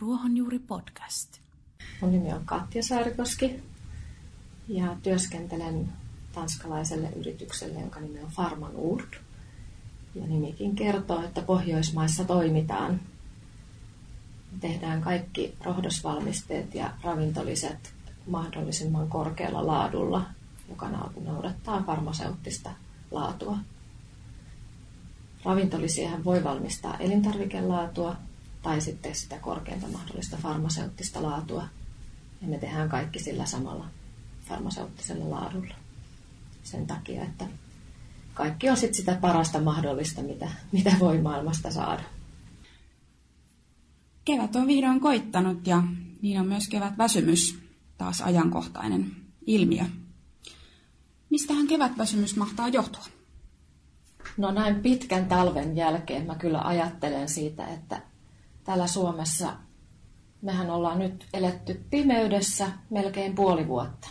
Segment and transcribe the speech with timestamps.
[0.00, 1.38] Ruohonjuuri podcast.
[2.00, 3.62] Mun nimi on Katja Saarikoski
[4.68, 5.88] ja työskentelen
[6.32, 9.16] tanskalaiselle yritykselle, jonka nimi on Farman Urt.
[10.14, 13.00] Ja nimikin kertoo, että Pohjoismaissa toimitaan.
[14.60, 17.94] Tehdään kaikki rohdosvalmisteet ja ravintoliset
[18.26, 20.26] mahdollisimman korkealla laadulla,
[20.68, 20.88] joka
[21.24, 22.70] noudattaa farmaseuttista
[23.10, 23.58] laatua.
[25.44, 28.16] Ravintolisiahan voi valmistaa elintarvikelaatua
[28.68, 31.68] tai sitten sitä korkeinta mahdollista farmaseuttista laatua.
[32.42, 33.86] Ja me tehdään kaikki sillä samalla
[34.48, 35.74] farmaseuttisella laadulla.
[36.62, 37.46] Sen takia, että
[38.34, 42.02] kaikki on sitten sitä parasta mahdollista, mitä, mitä voi maailmasta saada.
[44.24, 45.82] Kevät on vihdoin koittanut ja
[46.22, 47.58] niin on myös kevät väsymys,
[47.98, 49.84] taas ajankohtainen ilmiö.
[51.30, 53.04] Mistähän kevätväsymys mahtaa johtua?
[54.36, 58.02] No näin pitkän talven jälkeen mä kyllä ajattelen siitä, että
[58.68, 59.56] täällä Suomessa
[60.42, 64.08] mehän ollaan nyt eletty pimeydessä melkein puoli vuotta.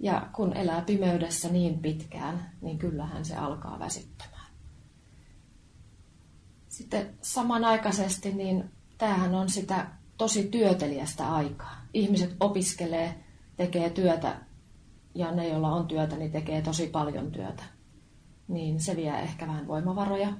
[0.00, 4.46] Ja kun elää pimeydessä niin pitkään, niin kyllähän se alkaa väsyttämään.
[6.68, 9.86] Sitten samanaikaisesti, niin tämähän on sitä
[10.18, 11.76] tosi työteliästä aikaa.
[11.92, 13.24] Ihmiset opiskelee,
[13.56, 14.40] tekee työtä
[15.14, 17.62] ja ne, joilla on työtä, niin tekee tosi paljon työtä.
[18.48, 20.32] Niin se vie ehkä vähän voimavaroja,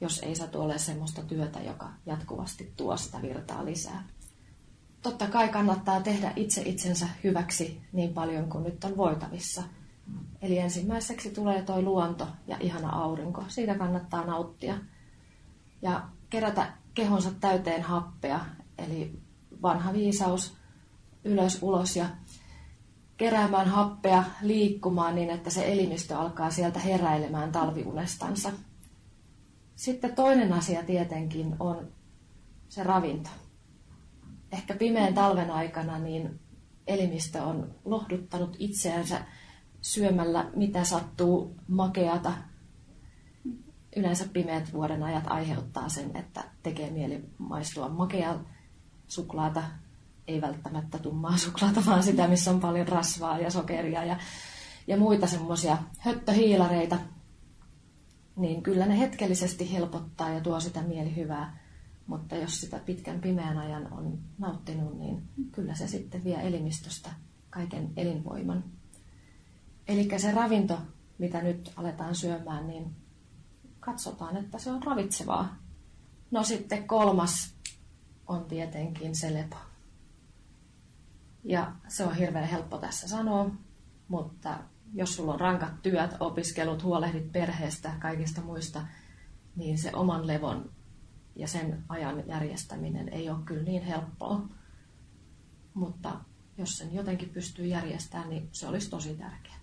[0.00, 4.04] jos ei satu ole semmoista työtä, joka jatkuvasti tuo sitä virtaa lisää.
[5.02, 9.62] Totta kai kannattaa tehdä itse itsensä hyväksi niin paljon kuin nyt on voitavissa.
[10.42, 13.44] Eli ensimmäiseksi tulee toi luonto ja ihana aurinko.
[13.48, 14.78] Siitä kannattaa nauttia.
[15.82, 18.40] Ja kerätä kehonsa täyteen happea,
[18.78, 19.18] eli
[19.62, 20.56] vanha viisaus
[21.24, 22.06] ylös ulos ja
[23.16, 28.52] keräämään happea liikkumaan niin, että se elimistö alkaa sieltä heräilemään talviunestansa.
[29.76, 31.88] Sitten toinen asia tietenkin on
[32.68, 33.30] se ravinto.
[34.52, 36.40] Ehkä pimeän talven aikana niin
[36.86, 39.20] elimistö on lohduttanut itseänsä
[39.80, 42.32] syömällä mitä sattuu makeata.
[43.96, 48.38] Yleensä pimeät vuoden ajat aiheuttaa sen, että tekee mieli maistua makea
[49.06, 49.62] suklaata,
[50.28, 54.16] ei välttämättä tummaa suklaata, vaan sitä, missä on paljon rasvaa ja sokeria ja,
[54.86, 56.98] ja muita semmoisia höttöhiilareita,
[58.36, 61.58] niin kyllä ne hetkellisesti helpottaa ja tuo sitä mielihyvää.
[62.06, 67.10] Mutta jos sitä pitkän pimeän ajan on nauttinut, niin kyllä se sitten vie elimistöstä
[67.50, 68.64] kaiken elinvoiman.
[69.88, 70.78] Eli se ravinto,
[71.18, 72.96] mitä nyt aletaan syömään, niin
[73.80, 75.56] katsotaan, että se on ravitsevaa.
[76.30, 77.54] No sitten kolmas
[78.26, 79.56] on tietenkin se lepo.
[81.44, 83.50] Ja se on hirveän helppo tässä sanoa,
[84.08, 84.58] mutta
[84.94, 88.86] jos sulla on rankat työt, opiskelut, huolehdit perheestä, kaikista muista,
[89.56, 90.70] niin se oman levon
[91.36, 94.48] ja sen ajan järjestäminen ei ole kyllä niin helppoa.
[95.74, 96.20] Mutta
[96.58, 99.56] jos sen jotenkin pystyy järjestämään, niin se olisi tosi tärkeää.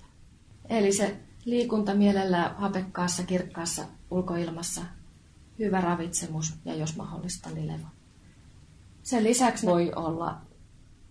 [0.70, 4.82] Eli se liikunta mielellä hapekkaassa, kirkkaassa ulkoilmassa,
[5.60, 7.88] hyvä ravitsemus ja jos mahdollista, niin levo.
[9.04, 10.42] Sen lisäksi voi olla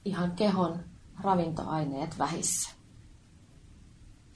[0.05, 0.85] ihan kehon
[1.21, 2.82] ravintoaineet vähissä.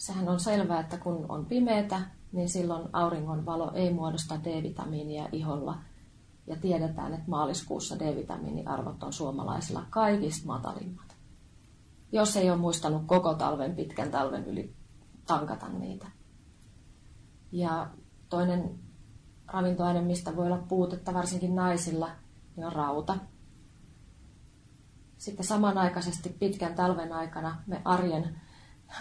[0.07, 2.01] Sehän on selvää, että kun on pimeätä,
[2.33, 5.79] niin silloin auringon valo ei muodosta D-vitamiinia iholla.
[6.47, 11.17] Ja tiedetään, että maaliskuussa D-vitamiiniarvot on suomalaisilla kaikista matalimmat.
[12.13, 14.75] Jos ei ole muistanut koko talven, pitkän talven yli
[15.27, 16.07] tankata niitä.
[17.53, 17.91] Ja
[18.29, 18.79] toinen
[19.47, 22.11] ravintoaine, mistä voi olla puutetta varsinkin naisilla,
[22.57, 23.17] niin on rauta.
[25.19, 28.46] Sitten samanaikaisesti pitkän talven aikana me arjen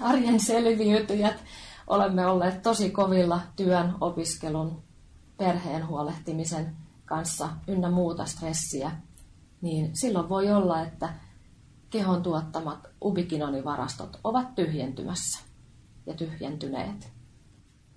[0.01, 1.43] arjen selviytyjät
[1.87, 4.83] olemme olleet tosi kovilla työn, opiskelun,
[5.37, 6.75] perheen huolehtimisen
[7.05, 8.91] kanssa ynnä muuta stressiä,
[9.61, 11.13] niin silloin voi olla, että
[11.89, 15.39] kehon tuottamat ubikinonivarastot ovat tyhjentymässä
[16.05, 17.13] ja tyhjentyneet.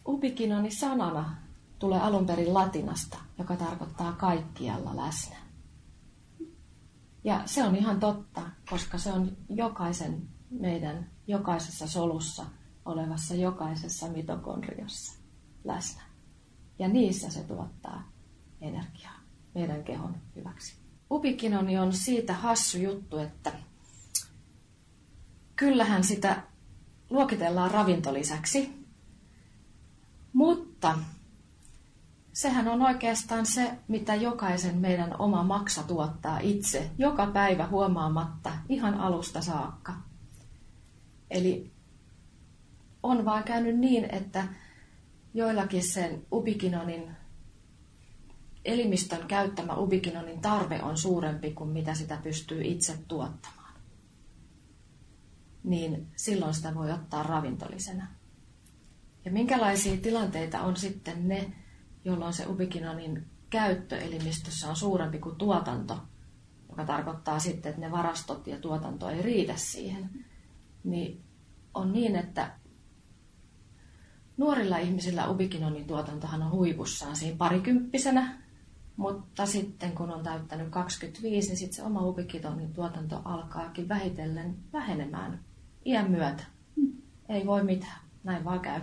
[0.08, 1.36] Ubikinoni sanana
[1.78, 5.36] tulee alun perin latinasta, joka tarkoittaa kaikkialla läsnä.
[7.24, 12.46] Ja se on ihan totta, koska se on jokaisen meidän jokaisessa solussa
[12.84, 15.18] olevassa jokaisessa mitokondriassa
[15.64, 16.02] läsnä.
[16.78, 18.12] Ja niissä se tuottaa
[18.60, 19.20] energiaa
[19.54, 20.76] meidän kehon hyväksi.
[21.10, 23.52] Ubikinoni on siitä hassu juttu, että
[25.56, 26.42] kyllähän sitä
[27.10, 28.86] luokitellaan ravintolisäksi,
[30.32, 30.98] mutta
[32.32, 38.94] sehän on oikeastaan se, mitä jokaisen meidän oma maksa tuottaa itse joka päivä huomaamatta ihan
[38.94, 40.07] alusta saakka.
[41.30, 41.70] Eli
[43.02, 44.48] on vaan käynyt niin, että
[45.34, 47.10] joillakin sen ubikinonin
[48.64, 53.74] elimistön käyttämä ubikinonin tarve on suurempi kuin mitä sitä pystyy itse tuottamaan,
[55.64, 58.06] niin silloin sitä voi ottaa ravintolisena.
[59.24, 61.52] Ja minkälaisia tilanteita on sitten ne,
[62.04, 65.98] jolloin se ubikinonin käyttö elimistössä on suurempi kuin tuotanto,
[66.68, 70.24] joka tarkoittaa sitten, että ne varastot ja tuotanto ei riitä siihen,
[70.84, 71.24] niin
[71.74, 72.52] on niin, että
[74.36, 78.38] nuorilla ihmisillä ubikinonin tuotantohan on huipussaan siinä parikymppisenä,
[78.96, 85.40] mutta sitten kun on täyttänyt 25, niin sitten se oma ubikinonin tuotanto alkaakin vähitellen vähenemään
[85.84, 86.44] iän myötä.
[87.28, 88.80] Ei voi mitään, näin vaan käy.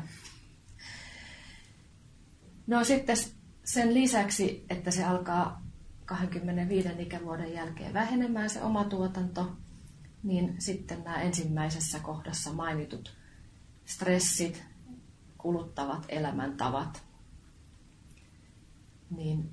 [2.68, 3.18] No sitten
[3.64, 5.62] sen lisäksi, että se alkaa
[6.06, 9.58] 25 ikävuoden jälkeen vähenemään se oma tuotanto,
[10.26, 13.18] niin sitten nämä ensimmäisessä kohdassa mainitut
[13.86, 14.64] stressit,
[15.38, 17.04] kuluttavat elämäntavat,
[19.10, 19.50] niin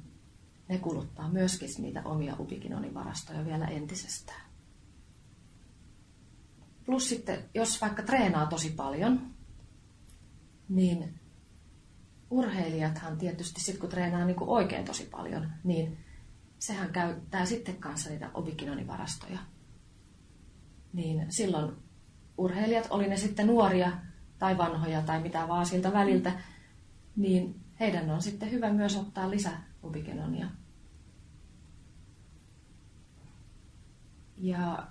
[0.68, 4.42] ne kuluttaa myöskin niitä omia ubikinonivarastoja vielä entisestään.
[6.86, 9.30] Plus sitten, jos vaikka treenaa tosi paljon,
[10.68, 11.20] niin
[12.30, 15.98] urheilijathan tietysti sitten kun treenaa niin kuin oikein tosi paljon, niin
[16.58, 19.38] sehän käyttää sitten kanssa niitä obikinonivarastoja.
[20.92, 21.76] Niin silloin
[22.38, 23.92] urheilijat, oli ne sitten nuoria
[24.38, 26.32] tai vanhoja tai mitä vaan siltä väliltä,
[27.16, 29.30] niin heidän on sitten hyvä myös ottaa
[29.82, 30.46] ubikinonia.
[34.36, 34.86] Ja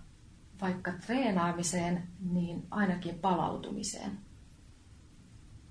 [0.62, 4.20] vaikka treenaamiseen, niin ainakin palautumiseen.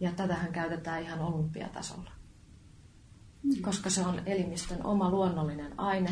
[0.00, 2.10] Ja tätähän käytetään ihan olympiatasolla.
[3.42, 3.62] Mm.
[3.62, 6.10] Koska se on elimistön oma luonnollinen aine,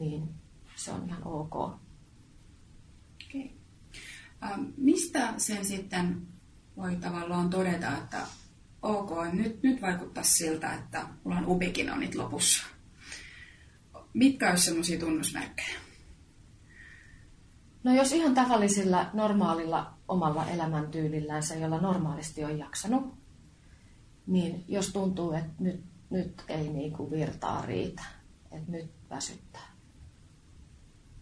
[0.00, 0.34] niin
[0.76, 1.82] se on ihan ok.
[3.34, 3.48] Okay.
[4.42, 6.26] Ähm, mistä sen sitten
[6.76, 8.18] voi tavallaan todeta, että
[8.82, 12.66] ok, nyt, nyt vaikuttaa siltä, että mulla on ubikinonit lopussa?
[14.14, 15.78] Mitkä olisi sellaisia tunnusmerkkejä?
[17.84, 23.14] No jos ihan tavallisilla, normaalilla omalla elämäntyylillänsä, jolla normaalisti on jaksanut,
[24.26, 28.02] niin jos tuntuu, että nyt, nyt ei niin kuin virtaa riitä,
[28.50, 29.76] että nyt väsyttää,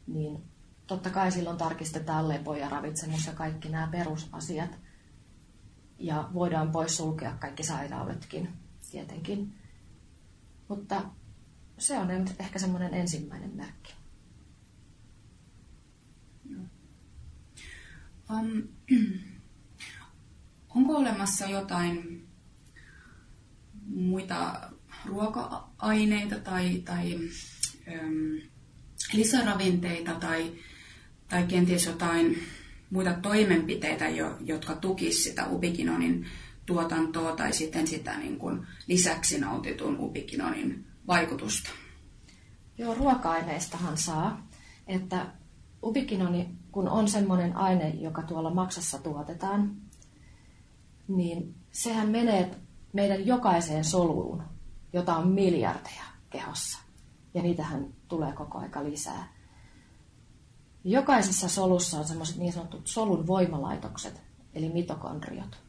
[0.06, 0.51] niin
[0.91, 4.79] totta kai silloin tarkistetaan lepo ja ravitsemus ja kaikki nämä perusasiat.
[5.99, 8.49] Ja voidaan pois sulkea kaikki sairaudetkin,
[8.91, 9.55] tietenkin.
[10.69, 11.11] Mutta
[11.79, 12.09] se on
[12.39, 13.95] ehkä semmoinen ensimmäinen merkki.
[18.31, 18.69] Um,
[20.77, 22.29] onko olemassa jotain
[23.87, 24.71] muita
[25.07, 28.51] ruoka-aineita tai, tai um,
[29.13, 30.53] lisäravinteita tai,
[31.31, 32.38] tai kenties jotain
[32.91, 36.27] muita toimenpiteitä, jo, jotka tukisivat sitä ubikinonin
[36.67, 41.71] tuotantoa tai sitten sitä niin kuin lisäksi nautitun ubikinonin vaikutusta?
[42.79, 44.47] Joo, ruoka-aineistahan saa.
[44.87, 45.27] Että
[45.82, 49.77] ubikinoni, kun on semmoinen aine, joka tuolla maksassa tuotetaan,
[51.09, 52.50] niin sehän menee
[52.93, 54.43] meidän jokaiseen soluun,
[54.93, 56.79] jota on miljardeja kehossa.
[57.35, 59.40] Ja niitähän tulee koko aika lisää.
[60.85, 64.23] Jokaisessa solussa on semmoiset niin sanotut solun voimalaitokset,
[64.55, 65.62] eli mitokondriot.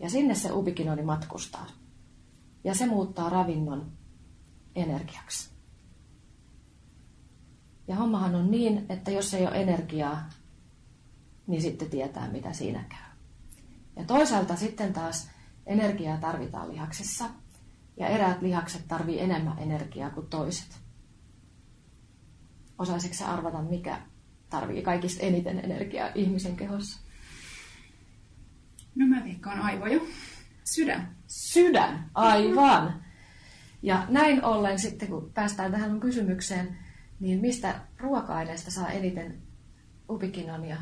[0.00, 1.66] Ja sinne se ubikinoni matkustaa.
[2.64, 3.92] Ja se muuttaa ravinnon
[4.74, 5.50] energiaksi.
[7.88, 10.28] Ja hommahan on niin, että jos ei ole energiaa,
[11.46, 13.10] niin sitten tietää, mitä siinä käy.
[13.96, 15.28] Ja toisaalta sitten taas
[15.66, 17.24] energiaa tarvitaan lihaksissa,
[17.96, 20.80] ja eräät lihakset tarvii enemmän energiaa kuin toiset.
[22.80, 24.00] Osaisitko arvata, mikä
[24.50, 27.00] tarvii kaikista eniten energiaa ihmisen kehossa?
[28.94, 30.00] No mä veikkaan aivoja.
[30.64, 31.16] Sydän.
[31.26, 33.04] Sydän, aivan.
[33.82, 36.78] Ja näin ollen sitten, kun päästään tähän kysymykseen,
[37.20, 39.42] niin mistä ruoka-aineesta saa eniten
[40.08, 40.76] ubikinonia,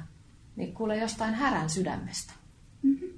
[0.56, 2.32] niin kuule jostain härän sydämestä.
[2.82, 3.08] Mm-hmm.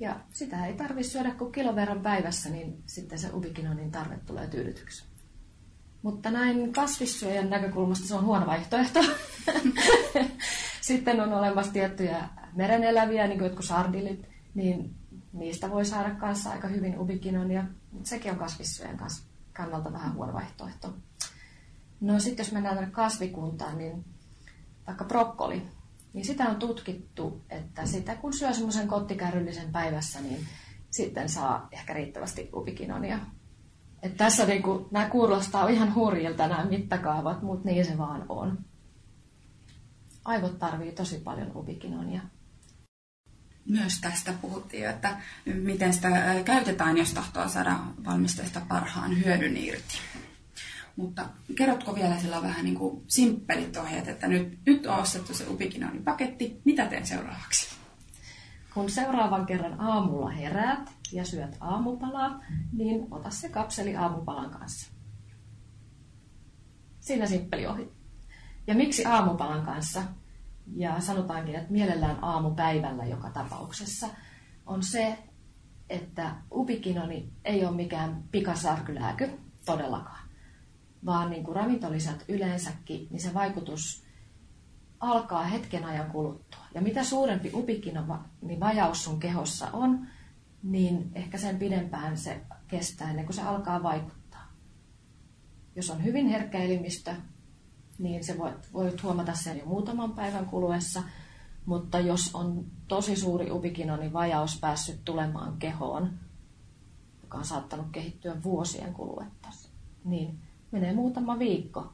[0.00, 4.46] Ja sitä ei tarvitse syödä kuin kilon verran päivässä, niin sitten se ubikinonin tarve tulee
[4.46, 5.09] tyydytyksi.
[6.02, 9.00] Mutta näin kasvissyöjän näkökulmasta se on huono vaihtoehto.
[10.80, 14.94] sitten on olemassa tiettyjä mereneläviä, niin kuin jotkut sardilit, niin
[15.32, 18.98] niistä voi saada kanssa aika hyvin ubikinonia, mutta sekin on kasvissyöjän
[19.52, 20.94] kannalta vähän huono vaihtoehto.
[22.00, 24.04] No sitten jos mennään kasvikuntaan, niin
[24.86, 25.62] vaikka brokkoli,
[26.12, 30.46] niin sitä on tutkittu, että sitä kun syö semmoisen kottikärryllisen päivässä, niin
[30.90, 33.18] sitten saa ehkä riittävästi ubikinonia.
[34.02, 38.58] Et tässä niin kuin, nämä kuulostaa ihan hurjilta nämä mittakaavat, mutta niin se vaan on.
[40.24, 42.20] Aivot tarvii tosi paljon ubikinonia.
[43.68, 46.10] myös tästä puhuttiin, että miten sitä
[46.44, 49.98] käytetään, jos tahtoo saada valmisteesta parhaan hyödyn irti.
[50.96, 55.46] Mutta kerrotko vielä sillä vähän niin kuin simppelit ohjeet, että nyt, nyt on ostettu se
[55.48, 57.76] Ubikinonin paketti, mitä teen seuraavaksi?
[58.74, 62.40] Kun seuraavan kerran aamulla heräät ja syöt aamupalaa,
[62.72, 64.92] niin ota se kapseli aamupalan kanssa.
[67.00, 67.92] Siinä simppeli ohi.
[68.66, 70.02] Ja miksi aamupalan kanssa?
[70.76, 74.08] Ja sanotaankin, että mielellään aamupäivällä joka tapauksessa
[74.66, 75.18] on se,
[75.90, 79.30] että ubikinoni ei ole mikään pikasarkylääky
[79.66, 80.28] todellakaan,
[81.06, 84.04] vaan niin kuin ravintolisät yleensäkin, niin se vaikutus
[85.00, 86.60] alkaa hetken ajan kuluttua.
[86.74, 90.06] Ja mitä suurempi ubikinoni vajaus sun kehossa on,
[90.62, 94.52] niin ehkä sen pidempään se kestää ennen kuin se alkaa vaikuttaa.
[95.76, 97.14] Jos on hyvin herkkä elimistö,
[97.98, 101.02] niin se voit, voit huomata sen jo muutaman päivän kuluessa.
[101.66, 106.10] Mutta jos on tosi suuri ubikinoni vajaus päässyt tulemaan kehoon,
[107.22, 109.48] joka on saattanut kehittyä vuosien kuluetta,
[110.04, 110.38] niin
[110.70, 111.92] menee muutama viikko.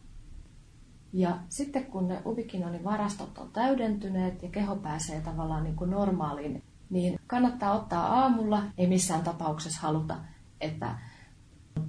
[1.12, 6.62] Ja sitten kun ne ubikinonin varastot on täydentyneet ja keho pääsee tavallaan niin kuin normaaliin,
[6.90, 8.62] niin kannattaa ottaa aamulla.
[8.78, 10.16] Ei missään tapauksessa haluta,
[10.60, 10.98] että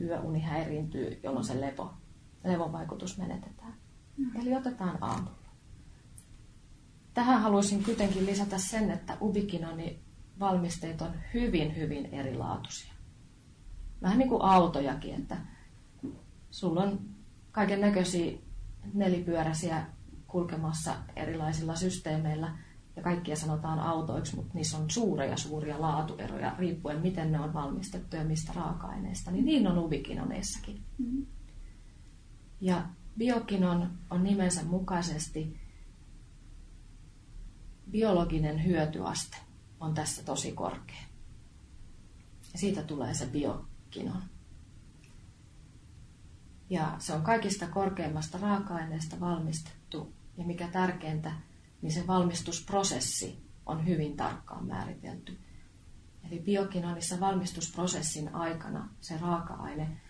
[0.02, 1.94] yöuni häiriintyy, jolloin se levo,
[2.44, 3.74] levovaikutus menetetään.
[4.18, 4.42] Mm.
[4.42, 5.38] Eli otetaan aamulla.
[7.14, 10.00] Tähän haluaisin kuitenkin lisätä sen, että ubikinoni
[10.40, 12.94] valmisteet on hyvin, hyvin erilaatuisia.
[14.02, 15.38] Vähän niin kuin autojakin, että
[16.52, 17.00] sulla on
[17.52, 18.38] kaiken näköisiä
[18.94, 19.86] nelipyöräisiä
[20.28, 22.58] kulkemassa erilaisilla systeemeillä
[22.98, 28.16] ja kaikkia sanotaan autoiksi, mutta niissä on suuria suuria laatueroja riippuen miten ne on valmistettu
[28.16, 30.84] ja mistä raaka-aineista, niin niin on ubikinoneissakin.
[30.98, 31.26] Mm-hmm.
[32.62, 35.60] Ja biokinon on nimensä mukaisesti
[37.92, 39.38] biologinen hyötyaste
[39.80, 41.04] on tässä tosi korkea.
[42.54, 44.24] Ja siitä tulee se biokinon.
[46.70, 50.14] Ja se on kaikista korkeimmasta raaka-aineesta valmistettu.
[50.38, 51.32] Ja mikä tärkeintä,
[51.82, 55.40] niin se valmistusprosessi on hyvin tarkkaan määritelty.
[56.28, 60.02] Eli biokinonissa valmistusprosessin aikana se raaka-aine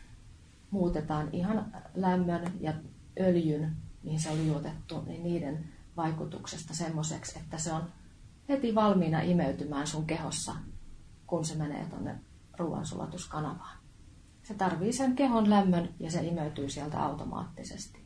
[0.72, 2.74] muutetaan ihan lämmön ja
[3.20, 7.84] öljyn, mihin se on liuotettu, niin niiden vaikutuksesta semmoiseksi, että se on
[8.50, 10.56] heti valmiina imeytymään sun kehossa,
[11.28, 12.16] kun se menee tuonne
[12.58, 13.78] ruoansulatuskanavaan.
[14.44, 18.06] Se tarvii sen kehon lämmön ja se imeytyy sieltä automaattisesti.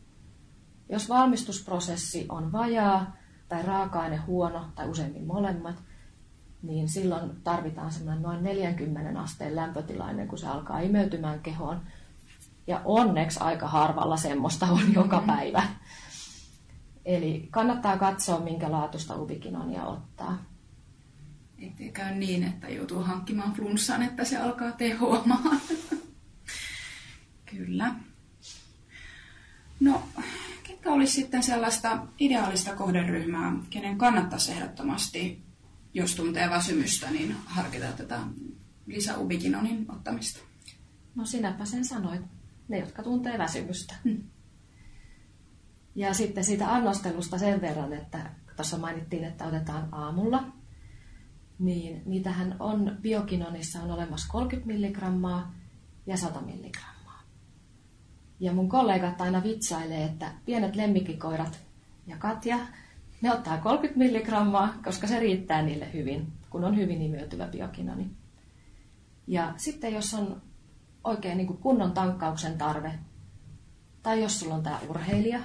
[0.89, 3.15] Jos valmistusprosessi on vajaa
[3.51, 5.75] tai raaka-aine huono tai useimmin molemmat,
[6.61, 11.81] niin silloin tarvitaan semmoinen noin 40 asteen lämpötila ennen kuin se alkaa imeytymään kehoon.
[12.67, 15.63] Ja onneksi aika harvalla semmoista on joka päivä.
[17.05, 20.43] Eli kannattaa katsoa, minkä laatusta ubikinonia ottaa.
[21.59, 25.61] Ettei käy niin, että joutuu hankkimaan flunssan, että se alkaa tehoamaan.
[27.51, 27.95] Kyllä.
[29.79, 30.03] No,
[30.81, 35.43] ketkä olisi sitten sellaista ideaalista kohderyhmää, kenen kannattaisi ehdottomasti,
[35.93, 38.19] jos tuntee väsymystä, niin harkita tätä
[38.85, 40.39] lisäubikinonin ottamista?
[41.15, 42.21] No sinäpä sen sanoit.
[42.67, 43.95] Ne, jotka tuntee väsymystä.
[44.03, 44.23] Hmm.
[45.95, 50.43] Ja sitten siitä annostelusta sen verran, että tuossa mainittiin, että otetaan aamulla,
[51.59, 55.55] niin niitähän on biokinonissa on olemassa 30 milligrammaa
[56.05, 57.00] ja 100 milligrammaa.
[58.41, 61.59] Ja mun kollegat aina vitsailee, että pienet lemmikkikoirat
[62.07, 62.57] ja Katja,
[63.21, 68.11] ne ottaa 30 milligrammaa, koska se riittää niille hyvin, kun on hyvin imeytyvä biokinoni.
[69.27, 70.41] Ja sitten jos on
[71.03, 72.99] oikein niin kunnon tankkauksen tarve,
[74.03, 75.39] tai jos sulla on tämä urheilija,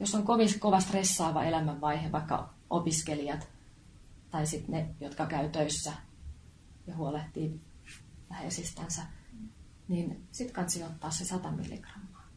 [0.00, 3.48] jos on kovin kova stressaava elämänvaihe, vaikka opiskelijat,
[4.30, 5.92] tai sitten ne, jotka käy töissä
[6.86, 7.60] ja huolehtii
[8.30, 9.02] läheisistänsä,
[9.88, 12.28] niin sitten kansi ottaa se 100 milligrammaa.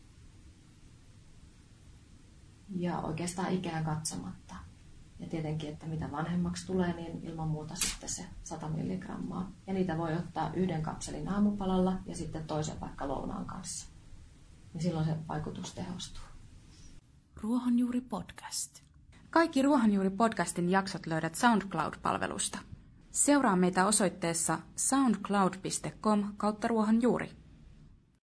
[2.70, 4.56] Ja oikeastaan ikään katsomatta.
[5.20, 9.52] Ja tietenkin, että mitä vanhemmaksi tulee, niin ilman muuta sitten se 100 milligrammaa.
[9.68, 13.92] Ja niitä voi ottaa yhden kapselin aamupalalla ja sitten toisen vaikka lounaan kanssa.
[14.74, 16.24] Niin silloin se vaikutus tehostuu.
[17.42, 18.82] Ruohonjuuri podcast.
[19.30, 22.60] Kaikki Ruohonjuuri podcastin jaksot löydät SoundCloud-palvelusta.
[23.12, 27.41] Seuraa meitä osoitteessa soundcloud.com kautta ruohonjuuri.